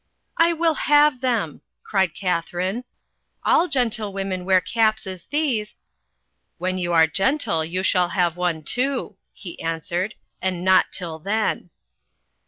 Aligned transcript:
"I 0.37 0.51
will 0.53 0.73
have 0.73 1.21
them," 1.21 1.61
cried 1.83 2.15
Katharine. 2.15 2.85
"All 3.45 3.67
gentlewomen 3.67 4.45
wear 4.45 4.57
such 4.65 4.73
caps 4.73 5.05
as 5.05 5.27
these 5.27 5.75
—""When 6.57 6.79
you 6.79 6.91
are 6.91 7.05
gentle 7.05 7.63
you 7.63 7.83
shall 7.83 8.09
have 8.09 8.35
one 8.35 8.63
too," 8.63 9.15
he 9.31 9.61
answered, 9.61 10.15
"and 10.41 10.65
not 10.65 10.91
till 10.91 11.19
then." 11.19 11.69